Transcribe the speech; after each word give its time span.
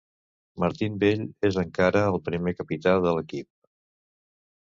Martin 0.61 0.95
Bell 1.03 1.21
és 1.49 1.59
encara 1.63 2.01
el 2.13 2.17
primer 2.29 2.53
capità 2.61 2.97
de 3.05 3.13
l'equip. 3.19 3.51